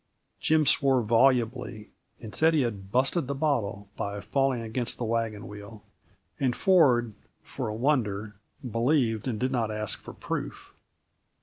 Jim 0.39 0.65
swore 0.65 1.03
volubly 1.03 1.91
and 2.19 2.33
said 2.33 2.55
he 2.55 2.61
had 2.61 2.91
"busted 2.91 3.27
the 3.27 3.35
bottle" 3.35 3.87
by 3.95 4.19
falling 4.19 4.63
against 4.63 4.97
the 4.97 5.03
wagon 5.05 5.47
wheel; 5.47 5.83
and 6.39 6.55
Ford, 6.55 7.13
for 7.43 7.67
a 7.67 7.75
wonder, 7.75 8.35
believed 8.67 9.27
and 9.27 9.39
did 9.39 9.51
not 9.51 9.69
ask 9.69 9.99
for 10.01 10.13
proof. 10.15 10.73